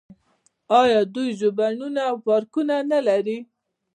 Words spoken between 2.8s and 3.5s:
نلري؟